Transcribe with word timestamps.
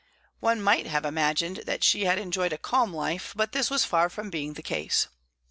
One 0.39 0.63
might 0.63 0.87
have 0.87 1.05
imagined 1.05 1.57
that 1.67 1.83
she 1.83 2.05
had 2.05 2.17
enjoyed 2.17 2.53
a 2.53 2.57
calm 2.57 2.91
life, 2.91 3.33
but 3.35 3.51
this 3.51 3.69
was 3.69 3.85
far 3.85 4.09
from 4.09 4.31
being 4.31 4.53
the 4.53 4.63
case. 4.63 5.07